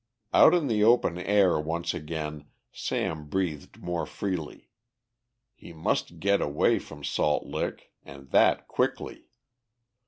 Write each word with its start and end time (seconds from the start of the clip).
Out 0.33 0.55
in 0.55 0.65
the 0.67 0.83
open 0.83 1.19
air 1.19 1.59
once 1.59 1.93
again 1.93 2.45
Sam 2.71 3.25
breathed 3.25 3.83
more 3.83 4.07
freely. 4.07 4.67
He 5.53 5.73
must 5.73 6.19
get 6.19 6.41
away 6.41 6.79
from 6.79 7.03
Salt 7.03 7.45
Lick, 7.45 7.93
and 8.03 8.31
that 8.31 8.67
quickly. 8.67 9.27